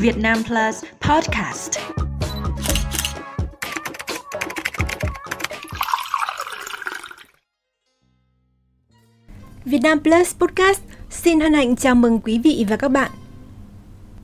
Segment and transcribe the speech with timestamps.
[0.00, 1.70] Việt Nam Plus Podcast.
[9.64, 10.80] Việt Nam Plus Podcast
[11.10, 13.10] xin hân hạnh chào mừng quý vị và các bạn.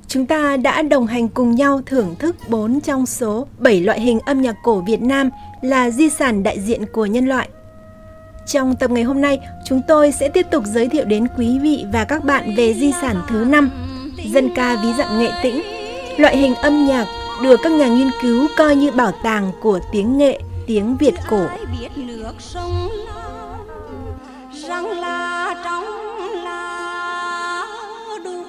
[0.08, 4.20] Chúng ta đã đồng hành cùng nhau thưởng thức 4 trong số 7 loại hình
[4.20, 5.30] âm nhạc cổ Việt Nam
[5.62, 7.48] là di sản đại diện của nhân loại.
[8.46, 11.84] Trong tập ngày hôm nay, chúng tôi sẽ tiếp tục giới thiệu đến quý vị
[11.92, 13.70] và các bạn về di sản thứ 5,
[14.24, 15.62] dân ca ví dặm nghệ tĩnh,
[16.16, 17.06] loại hình âm nhạc
[17.42, 21.46] được các nhà nghiên cứu coi như bảo tàng của tiếng nghệ, tiếng Việt cổ.
[24.68, 25.84] rằng là trong
[26.44, 27.66] lá
[28.24, 28.46] đục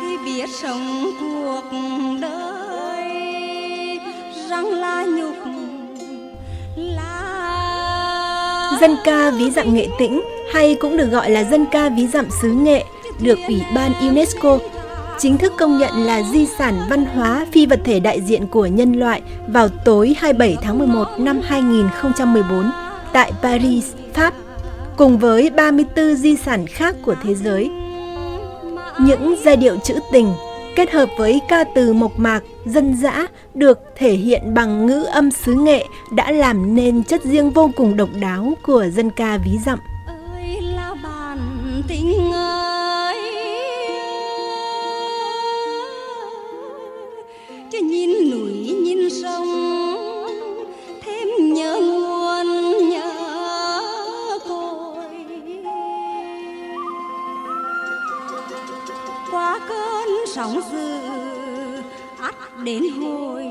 [0.00, 1.62] thì biết sống cuộc
[2.20, 3.10] đời
[4.48, 5.36] rằng là nhục
[6.76, 7.32] là
[8.80, 12.26] Dân ca ví dặm nghệ tĩnh hay cũng được gọi là dân ca ví dặm
[12.42, 12.84] xứ nghệ
[13.20, 14.58] được Ủy ban UNESCO
[15.18, 18.66] chính thức công nhận là di sản văn hóa phi vật thể đại diện của
[18.66, 22.70] nhân loại vào tối 27 tháng 11 năm 2014
[23.12, 24.34] tại Paris, Pháp,
[24.96, 27.70] cùng với 34 di sản khác của thế giới.
[29.00, 30.32] Những giai điệu trữ tình
[30.76, 35.30] kết hợp với ca từ mộc mạc, dân dã được thể hiện bằng ngữ âm
[35.30, 39.58] xứ nghệ đã làm nên chất riêng vô cùng độc đáo của dân ca ví
[39.66, 39.78] dặm.
[63.16, 63.46] Đồi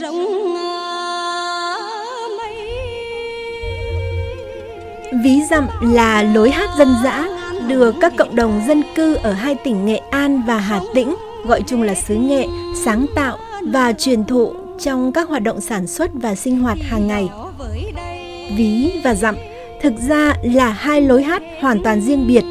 [0.00, 0.54] rộng
[2.38, 2.56] mây
[5.24, 7.28] Ví dặm là lối hát dân dã
[7.68, 11.62] được các cộng đồng dân cư ở hai tỉnh Nghệ An và Hà Tĩnh, gọi
[11.66, 12.46] chung là xứ nghệ,
[12.84, 17.06] sáng tạo và truyền thụ trong các hoạt động sản xuất và sinh hoạt hàng
[17.06, 17.28] ngày.
[18.56, 19.36] Ví và dặm
[19.82, 22.44] thực ra là hai lối hát hoàn toàn riêng biệt.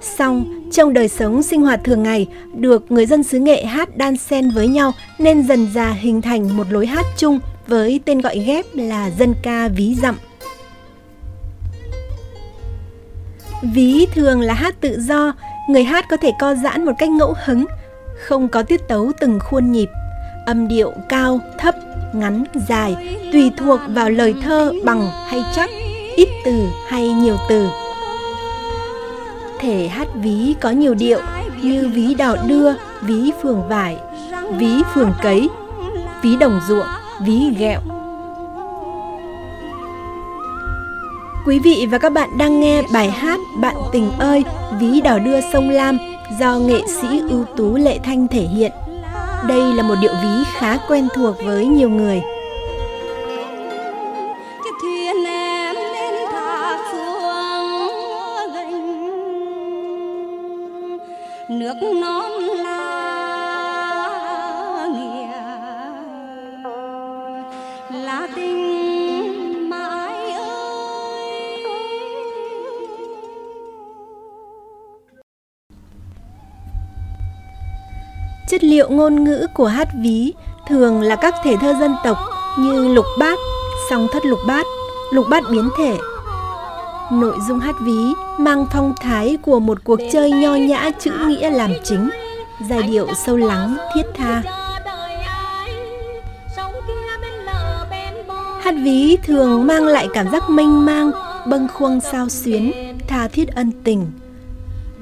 [0.00, 4.16] Song trong đời sống sinh hoạt thường ngày được người dân xứ nghệ hát đan
[4.16, 8.38] xen với nhau nên dần dà hình thành một lối hát chung với tên gọi
[8.38, 10.16] ghép là dân ca ví dặm.
[13.62, 15.32] Ví thường là hát tự do,
[15.68, 17.64] người hát có thể co giãn một cách ngẫu hứng,
[18.16, 19.88] không có tiết tấu từng khuôn nhịp.
[20.46, 21.74] Âm điệu cao, thấp,
[22.14, 25.70] ngắn, dài, tùy thuộc vào lời thơ bằng hay chắc,
[26.16, 27.68] ít từ hay nhiều từ.
[29.60, 31.20] Thể hát ví có nhiều điệu
[31.62, 32.72] như ví đào đưa,
[33.02, 33.96] ví phường vải,
[34.56, 35.48] ví phường cấy,
[36.22, 36.86] ví đồng ruộng,
[37.20, 37.80] ví ghẹo.
[41.46, 44.44] Quý vị và các bạn đang nghe bài hát Bạn tình ơi,
[44.80, 45.98] ví đò đưa sông Lam
[46.40, 48.72] do nghệ sĩ ưu tú Lệ Thanh thể hiện.
[49.48, 52.22] Đây là một điệu ví khá quen thuộc với nhiều người.
[61.50, 62.86] Nước non là
[64.94, 65.42] nghĩa
[67.98, 70.48] là tình mãi ơi
[78.48, 80.32] Chất liệu ngôn ngữ của hát ví
[80.68, 82.18] thường là các thể thơ dân tộc
[82.58, 83.38] như lục bát,
[83.90, 84.66] song thất lục bát,
[85.12, 85.98] lục bát biến thể.
[87.12, 91.50] Nội dung hát ví mang phong thái của một cuộc chơi nho nhã chữ nghĩa
[91.50, 92.10] làm chính,
[92.68, 94.42] giai điệu sâu lắng, thiết tha.
[98.62, 101.10] Hát ví thường mang lại cảm giác mênh mang,
[101.46, 102.72] bâng khuâng sao xuyến,
[103.08, 104.06] tha thiết ân tình.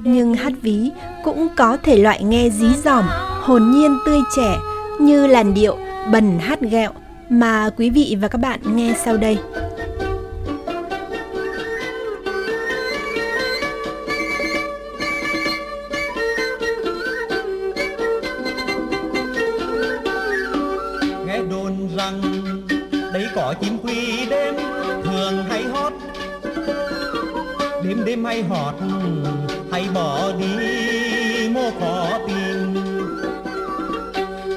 [0.05, 0.91] Nhưng hát ví
[1.25, 3.05] cũng có thể loại nghe dí dỏm,
[3.41, 4.59] hồn nhiên tươi trẻ
[5.01, 5.77] như làn điệu
[6.13, 6.91] bần hát gẹo
[7.29, 9.39] mà quý vị và các bạn nghe sau đây.
[28.39, 28.75] Hay hót
[29.95, 32.19] bỏ đi mô khó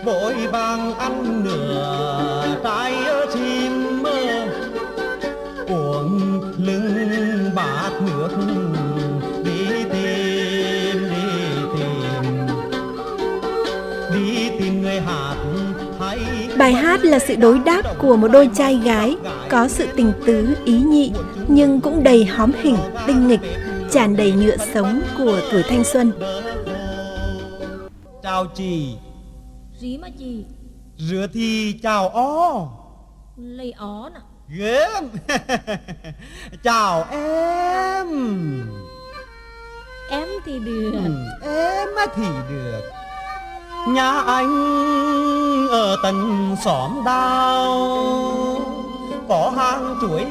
[0.04, 2.94] vội vàng ăn nửa trái
[3.34, 4.04] chim
[5.68, 8.30] uống lưng bát nước
[9.44, 12.48] đi tìm đi tìm.
[14.14, 15.36] Đi tìm người hát
[16.58, 19.16] Bài hát là sự đối đáp của một đôi trai gái
[19.50, 21.12] có sự tình tứ, ý nhị
[21.48, 23.42] nhưng cũng đầy hóm hỉnh, tinh nghịch,
[23.92, 26.12] tràn đầy nhựa sống của tuổi thanh xuân.
[28.24, 28.96] chào chị.
[29.80, 30.46] Gì mà chị?
[30.98, 32.68] Rửa thì chào ó.
[33.38, 34.20] Lấy ó nè.
[34.58, 35.10] Gớm
[36.64, 38.08] chào em.
[40.10, 40.92] Em thì được.
[40.94, 42.82] Ừ, em thì được.
[43.88, 44.52] Nhà anh
[45.72, 47.98] ở tận xóm đào
[49.30, 50.26] có hang chuối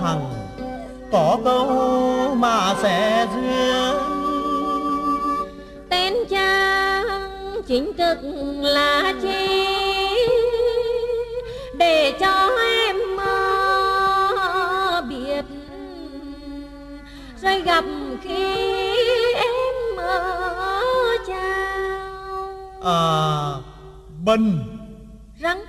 [0.00, 0.39] thẳng
[1.12, 3.94] có câu mà sẽ duyên.
[5.88, 8.18] Tên trang chính thức
[8.60, 9.70] là chi.
[11.80, 15.44] Để cho em ờ, biết
[17.42, 17.84] Rồi gặp
[18.22, 18.56] khi
[19.34, 20.82] em ở
[21.26, 22.48] chào
[22.84, 23.54] à
[24.24, 24.58] bần
[25.40, 25.64] Răng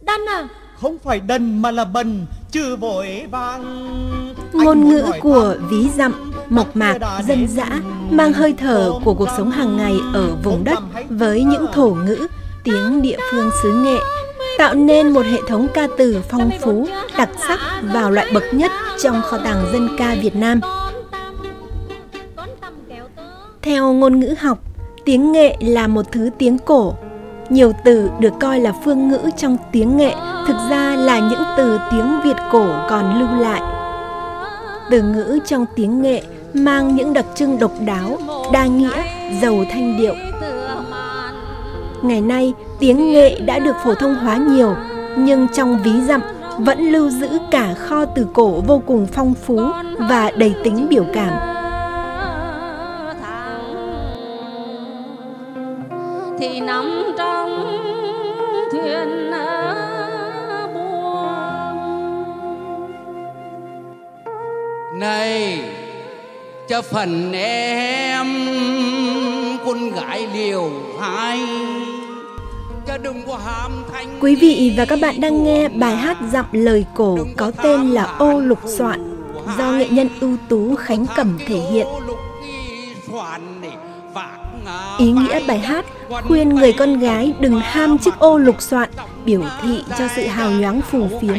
[0.00, 0.48] Đăn à?
[0.76, 4.25] Không phải đần mà là bần chứ vội vàng
[4.56, 6.98] Ngôn ngữ của ví dặm, mộc mạc,
[7.28, 7.80] dân dã
[8.10, 12.26] mang hơi thở của cuộc sống hàng ngày ở vùng đất với những thổ ngữ,
[12.64, 13.98] tiếng địa phương xứ nghệ,
[14.58, 16.86] tạo nên một hệ thống ca từ phong phú,
[17.18, 18.72] đặc sắc vào loại bậc nhất
[19.02, 20.60] trong kho tàng dân ca Việt Nam.
[23.62, 24.58] Theo ngôn ngữ học,
[25.04, 26.94] tiếng nghệ là một thứ tiếng cổ.
[27.50, 30.14] Nhiều từ được coi là phương ngữ trong tiếng nghệ
[30.46, 33.75] thực ra là những từ tiếng Việt cổ còn lưu lại.
[34.90, 36.22] Từ ngữ trong tiếng nghệ
[36.54, 38.18] mang những đặc trưng độc đáo,
[38.52, 39.02] đa nghĩa,
[39.42, 40.14] giàu thanh điệu.
[42.02, 44.74] Ngày nay, tiếng nghệ đã được phổ thông hóa nhiều,
[45.16, 46.20] nhưng trong ví dặm
[46.58, 49.60] vẫn lưu giữ cả kho từ cổ vô cùng phong phú
[50.08, 51.55] và đầy tính biểu cảm.
[65.26, 65.60] Này
[66.68, 68.26] cho phần em
[69.64, 70.70] con gái liều
[71.00, 71.38] hai.
[74.20, 78.04] Quý vị và các bạn đang nghe bài hát dặm lời cổ có tên là
[78.04, 79.26] Ô Lục Soạn
[79.58, 81.86] do nghệ nhân ưu tú Khánh Cẩm thể hiện.
[84.98, 85.86] Ý nghĩa bài hát
[86.26, 88.90] khuyên người con gái đừng ham chiếc ô lục soạn
[89.24, 91.38] biểu thị cho sự hào nhoáng phù phiếm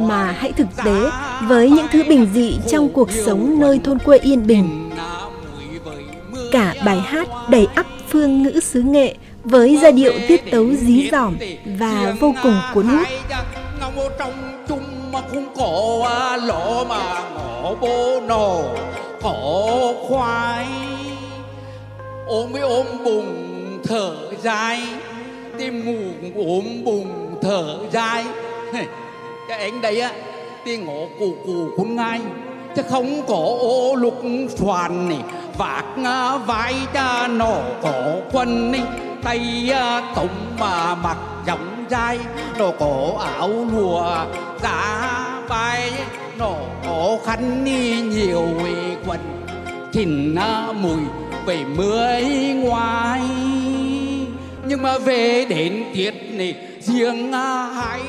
[0.00, 1.10] mà hãy thực tế,
[1.48, 4.90] với những thứ bình dị trong cuộc sống nơi thôn quê yên bình.
[6.52, 9.14] Cả bài hát đầy ắp phương ngữ xứ nghệ
[9.44, 11.36] với giai điệu tiết tấu dí dỏm
[11.78, 13.08] và vô cùng cuốn hút.
[14.18, 14.32] trong
[14.68, 18.64] chung mà không có lỗ mà ngõ bố nổ
[20.08, 20.66] khoai
[22.26, 24.82] ôm với ôm bùng thở dài,
[25.58, 25.98] tim ngủ
[26.46, 28.24] ôm bùng thở dài
[29.48, 30.10] cái anh đấy á
[30.64, 32.20] thì ngõ cụ cụ khôn ngay
[32.76, 35.18] chứ không có ô lục xoàn này
[35.58, 38.82] vạc ngã vai cha nổ có quân này.
[39.22, 41.16] Tay à, tổng mà mặc
[41.46, 42.18] giống dai
[42.58, 44.24] nó có áo lụa
[44.62, 45.08] giá
[45.48, 45.92] bay
[46.38, 46.52] nó
[46.86, 48.48] có khăn đi nhiều
[49.06, 49.20] quần,
[49.92, 51.00] thìn à, mùi
[51.46, 53.20] về mười ngoài
[54.68, 58.00] nhưng mà về đến tiết này riêng hai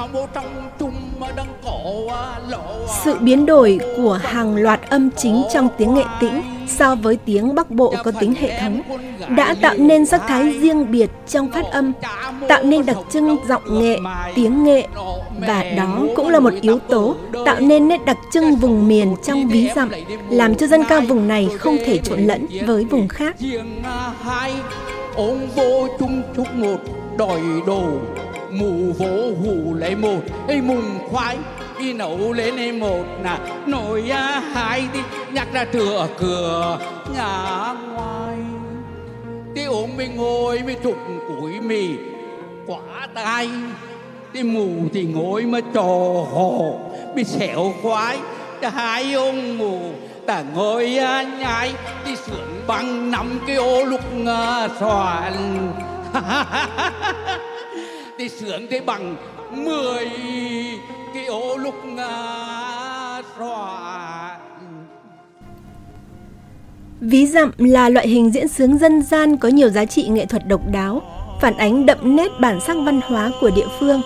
[0.00, 1.80] ngóng trong chung mà đang có
[2.10, 2.94] à, lộ à.
[3.04, 7.54] Sự biến đổi của hàng loạt âm chính trong tiếng nghệ tĩnh so với tiếng
[7.54, 8.82] Bắc Bộ có tính hệ thống
[9.36, 11.92] đã tạo nên sắc thái riêng biệt trong phát âm,
[12.48, 13.96] tạo nên đặc trưng giọng nghệ,
[14.34, 14.86] tiếng nghệ
[15.46, 17.14] và đó cũng là một yếu tố
[17.44, 19.90] tạo nên nét đặc trưng vùng miền trong ví dặm,
[20.30, 23.36] làm cho dân ca vùng này không thể trộn lẫn với vùng khác
[25.16, 26.78] ôm vô chung chúc một
[27.18, 27.82] đòi đồ
[28.50, 30.20] mù vô hù lấy một.
[30.48, 31.38] Ấy mùng khoái
[31.80, 35.00] đi nấu lên em một nà nồi à, hai đi
[35.32, 36.78] nhắc ra thừa cửa
[37.14, 38.36] nhà ngoài
[39.54, 40.96] đi ôm mình ngồi mới chụp
[41.28, 41.88] củi mì
[42.66, 43.48] quả tay
[44.32, 46.80] đi mù thì ngồi mà trò hồ
[47.14, 48.18] bị xẻo khoái
[48.62, 49.78] hai ông mù
[50.26, 51.74] ta ngồi à, nhai
[52.06, 54.00] đi sướng bằng năm cái ô lục
[54.80, 55.32] xoàn
[58.18, 59.16] đi sướng thế bằng
[59.50, 60.10] mười
[61.14, 61.74] cái ô lục
[63.38, 64.40] xoàn
[67.00, 70.46] Ví dặm là loại hình diễn sướng dân gian có nhiều giá trị nghệ thuật
[70.48, 71.02] độc đáo,
[71.40, 74.02] phản ánh đậm nét bản sắc văn hóa của địa phương.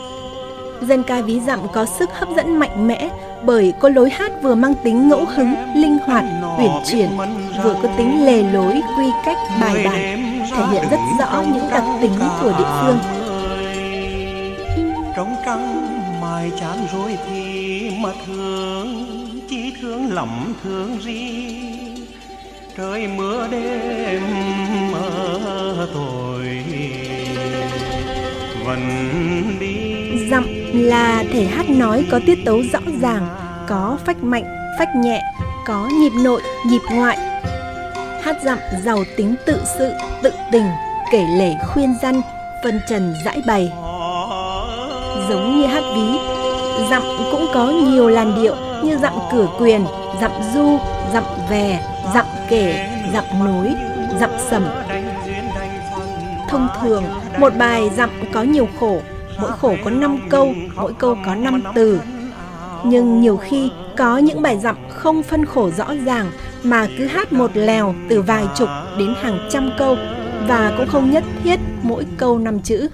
[0.89, 3.11] Dân ca ví dặm có sức hấp dẫn mạnh mẽ
[3.45, 6.25] bởi có lối hát vừa mang tính ngẫu hứng, linh hoạt,
[6.59, 7.09] uyển chuyển,
[7.65, 10.03] vừa có tính lề lối, quy cách, bài bản,
[10.51, 12.99] thể hiện rất rõ những đặc tính của địa phương.
[15.17, 15.87] trong trăng
[16.21, 19.07] mài chán rồi thì mà thương
[19.49, 21.47] chỉ thương lầm thương ri
[22.77, 24.23] trời mưa đêm
[24.93, 26.65] mơ tối
[28.65, 28.81] vẫn
[29.61, 29.94] đi
[30.75, 33.29] là thể hát nói có tiết tấu rõ ràng,
[33.69, 34.45] có phách mạnh,
[34.79, 35.23] phách nhẹ,
[35.67, 37.19] có nhịp nội, nhịp ngoại.
[38.23, 40.67] Hát dặm giàu tính tự sự, tự tình,
[41.13, 42.21] kể lể khuyên răn,
[42.65, 43.73] phân trần giải bày.
[45.29, 46.19] Giống như hát ví,
[46.91, 47.03] dặm
[47.33, 48.55] cũng có nhiều làn điệu
[48.85, 49.85] như dặm cửa quyền,
[50.21, 50.79] dặm du,
[51.13, 51.79] dặm về,
[52.15, 53.75] dặm kể, dặm nối,
[54.21, 54.67] dặm sầm.
[56.49, 57.05] Thông thường,
[57.39, 59.01] một bài dặm có nhiều khổ,
[59.45, 62.01] mỗi khổ có 5 câu, mỗi câu có 5 từ.
[62.85, 66.31] Nhưng nhiều khi có những bài dặm không phân khổ rõ ràng
[66.63, 69.97] mà cứ hát một lèo từ vài chục đến hàng trăm câu
[70.49, 72.89] và cũng không nhất thiết mỗi câu năm chữ.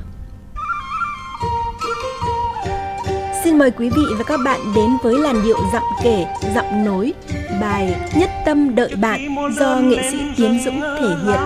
[3.44, 7.12] Xin mời quý vị và các bạn đến với làn điệu dặm kể, dặm nối,
[7.60, 11.40] bài Nhất Tâm Đợi Bạn do nghệ sĩ Tiến Dũng thể hiện.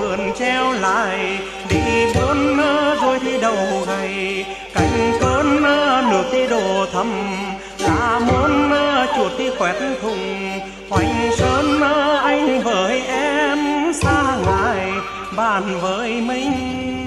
[0.00, 1.38] vườn treo lại
[1.74, 2.56] đi buôn
[3.02, 5.62] rồi thì đầu gầy cành cơn
[6.10, 7.12] nước thì đổ thầm,
[7.86, 8.70] ta muốn
[9.16, 10.60] chuột thì khoét thùng.
[10.90, 11.80] Hoành sơn
[12.24, 13.58] anh với em
[13.92, 14.92] xa ngài,
[15.36, 17.01] bàn với mình.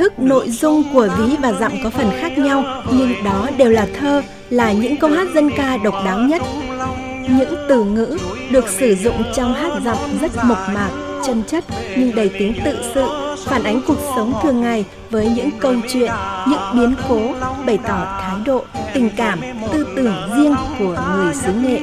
[0.00, 3.86] Thức nội dung của ví và dặm có phần khác nhau, nhưng đó đều là
[4.00, 6.42] thơ, là những câu hát dân ca độc đáo nhất.
[7.28, 8.18] Những từ ngữ
[8.50, 10.90] được sử dụng trong hát dặm rất mộc mạc,
[11.26, 11.64] chân chất
[11.96, 13.06] nhưng đầy tính tự sự,
[13.44, 16.10] phản ánh cuộc sống thường ngày với những câu chuyện,
[16.48, 17.20] những biến cố,
[17.66, 18.64] bày tỏ thái độ,
[18.94, 19.40] tình cảm,
[19.72, 21.80] tư tưởng riêng của người xứ nghệ.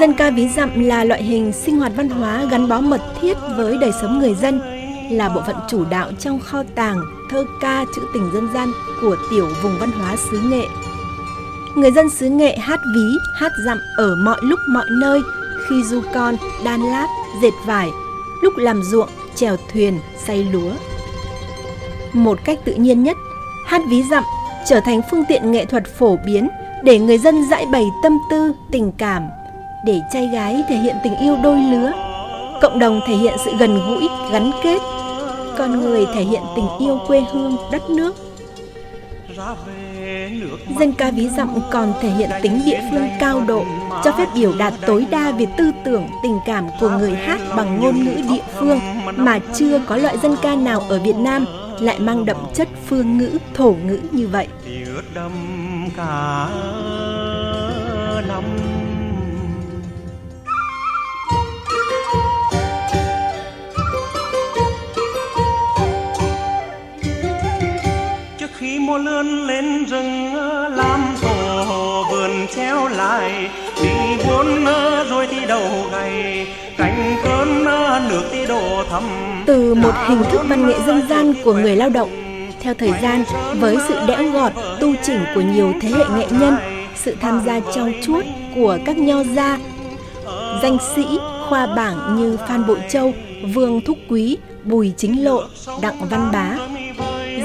[0.00, 3.36] Dân ca ví dặm là loại hình sinh hoạt văn hóa gắn bó mật thiết
[3.56, 4.60] với đời sống người dân,
[5.10, 6.98] là bộ phận chủ đạo trong kho tàng
[7.30, 8.68] thơ ca trữ tình dân gian
[9.00, 10.66] của tiểu vùng văn hóa xứ nghệ.
[11.76, 15.20] Người dân xứ nghệ hát ví, hát dặm ở mọi lúc mọi nơi,
[15.68, 17.06] khi du con, đan lát,
[17.42, 17.90] dệt vải,
[18.42, 20.70] lúc làm ruộng, chèo thuyền, say lúa.
[22.12, 23.16] Một cách tự nhiên nhất,
[23.66, 24.24] hát ví dặm
[24.66, 26.48] trở thành phương tiện nghệ thuật phổ biến
[26.84, 29.22] để người dân giải bày tâm tư, tình cảm,
[29.84, 31.92] để trai gái thể hiện tình yêu đôi lứa,
[32.62, 34.78] cộng đồng thể hiện sự gần gũi, gắn kết,
[35.58, 38.16] con người thể hiện tình yêu quê hương, đất nước.
[40.78, 43.64] Dân ca ví dặm còn thể hiện tính địa phương cao độ,
[44.04, 47.80] cho phép biểu đạt tối đa về tư tưởng, tình cảm của người hát bằng
[47.80, 48.80] ngôn ngữ địa phương
[49.16, 51.44] mà chưa có loại dân ca nào ở Việt Nam
[51.80, 54.48] lại mang đậm chất phương ngữ, thổ ngữ như vậy.
[69.54, 70.34] Lên rừng
[70.76, 73.50] làm tổ vườn treo lại.
[73.82, 74.64] Đi buôn
[75.10, 76.46] rồi thì đầu gầy
[76.76, 77.64] cành cơn
[78.08, 79.02] nước thì đổ thầm
[79.46, 82.10] Từ một hình thức văn nghệ dân gian của người lao động,
[82.60, 83.24] theo thời gian
[83.60, 86.56] với sự đẽo gọt, tu chỉnh của nhiều thế hệ nghệ nhân,
[86.94, 89.58] sự tham gia trau chuốt của các nho gia,
[90.62, 91.04] danh sĩ,
[91.48, 93.12] khoa bảng như Phan Bội Châu,
[93.54, 95.42] Vương Thúc Quý, Bùi Chính Lộ,
[95.82, 96.56] Đặng Văn Bá.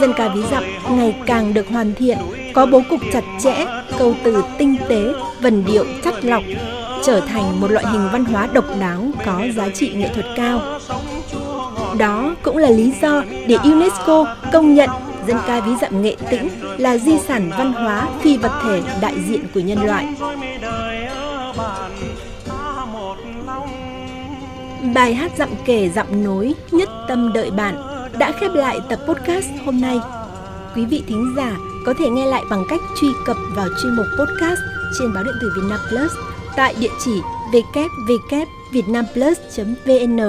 [0.02, 2.18] Dân ca ví dặm ngày càng được hoàn thiện,
[2.54, 3.66] có bố cục chặt chẽ,
[3.98, 6.44] câu từ tinh tế, vần điệu chắt lọc,
[7.04, 10.62] trở thành một loại hình văn hóa độc đáo có giá trị nghệ thuật cao.
[11.98, 14.90] Đó cũng là lý do để UNESCO công nhận
[15.28, 19.16] dân ca ví dặm nghệ tĩnh là di sản văn hóa phi vật thể đại
[19.28, 20.08] diện của nhân loại.
[24.94, 27.76] Bài hát dặm kể dặm nối nhất tâm đợi bạn
[28.20, 30.00] đã khép lại tập podcast hôm nay.
[30.76, 34.06] Quý vị thính giả có thể nghe lại bằng cách truy cập vào chuyên mục
[34.20, 34.60] podcast
[35.00, 36.12] trên báo điện tử Vietnam Plus
[36.56, 37.22] tại địa chỉ
[37.54, 40.20] www.vietnamplus.vn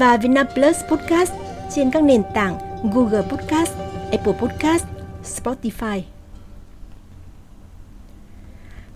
[0.00, 1.32] và Vietnam Plus Podcast
[1.74, 2.58] trên các nền tảng
[2.94, 3.72] Google Podcast,
[4.10, 4.84] Apple Podcast,
[5.24, 6.00] Spotify.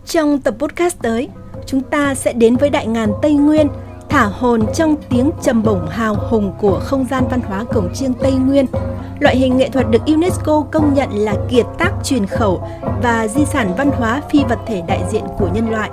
[0.07, 1.29] Trong tập podcast tới,
[1.67, 3.69] chúng ta sẽ đến với đại ngàn Tây Nguyên,
[4.09, 8.15] thả hồn trong tiếng trầm bổng hào hùng của không gian văn hóa cổng chiêng
[8.15, 8.67] Tây Nguyên.
[9.21, 12.69] Loại hình nghệ thuật được UNESCO công nhận là kiệt tác truyền khẩu
[13.03, 15.91] và di sản văn hóa phi vật thể đại diện của nhân loại.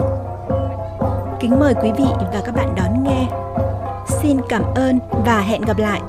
[1.39, 3.27] Kính mời quý vị và các bạn đón nghe.
[4.21, 6.01] Xin cảm ơn và hẹn gặp lại.